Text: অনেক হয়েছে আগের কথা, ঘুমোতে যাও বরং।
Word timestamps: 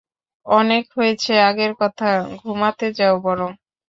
অনেক 0.45 0.83
হয়েছে 0.97 1.33
আগের 1.49 1.71
কথা, 1.81 2.09
ঘুমোতে 2.39 2.87
যাও 2.97 3.15
বরং। 3.25 3.51